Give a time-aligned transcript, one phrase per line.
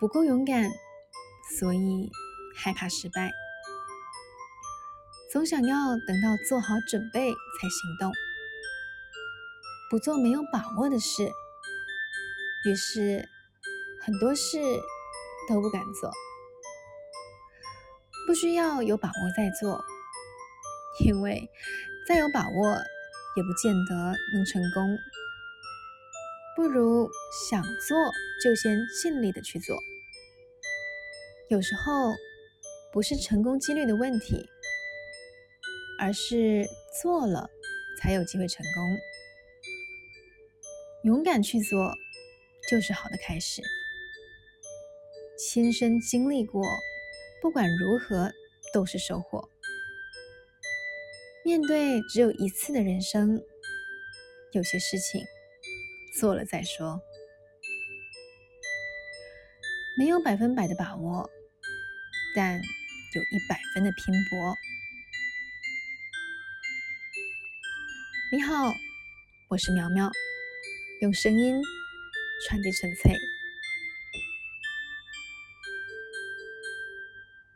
[0.00, 0.70] 不够勇敢，
[1.58, 2.10] 所以
[2.56, 3.30] 害怕失败，
[5.30, 5.76] 总想要
[6.06, 8.10] 等到做好准备才行动，
[9.90, 11.30] 不做没有把握的事，
[12.66, 13.28] 于是
[14.00, 14.58] 很多事
[15.50, 16.10] 都不敢做。
[18.26, 19.84] 不需要有把握再做，
[21.04, 21.50] 因为
[22.08, 22.76] 再有把握
[23.36, 23.94] 也不见得
[24.32, 24.96] 能成功。
[26.60, 27.10] 不如
[27.48, 27.96] 想做
[28.44, 29.82] 就先尽力的去做。
[31.48, 32.12] 有时候
[32.92, 34.46] 不是成功几率的问题，
[35.98, 36.68] 而是
[37.00, 37.48] 做了
[37.98, 38.98] 才有机会成功。
[41.04, 41.94] 勇敢去做
[42.70, 43.62] 就是好的开始。
[45.38, 46.62] 亲身经历过。
[47.40, 48.30] 不管如何，
[48.74, 49.48] 都是收获。
[51.42, 53.40] 面对只有一次的人生，
[54.52, 55.24] 有些事情
[56.20, 57.00] 做了再说。
[59.98, 61.30] 没有百分百的把握，
[62.36, 64.54] 但有一百分的拼搏。
[68.30, 68.70] 你好，
[69.48, 70.10] 我是苗苗，
[71.00, 71.58] 用声音
[72.46, 73.16] 传递纯粹。